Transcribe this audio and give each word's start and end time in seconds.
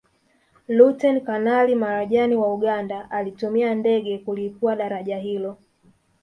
Luteni 0.67 1.21
Kanali 1.21 1.75
Marajani 1.75 2.35
wa 2.35 2.53
Uganda 2.53 3.11
alitumia 3.11 3.75
ndege 3.75 4.17
kulipua 4.19 4.75
daraja 4.75 5.17
hilo 5.17 5.57